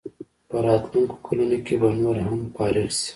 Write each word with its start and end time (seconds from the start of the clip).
په 0.49 0.57
راتلونکو 0.67 1.15
کلونو 1.27 1.57
کې 1.65 1.73
به 1.81 1.89
نور 2.01 2.17
هم 2.27 2.39
فارغ 2.55 2.87
شي. 2.99 3.09